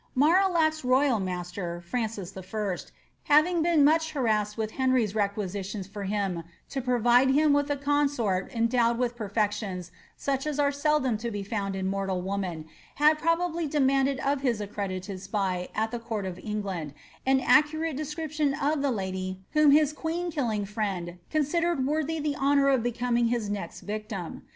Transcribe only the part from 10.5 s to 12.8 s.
are seldom to be found in mortal woman,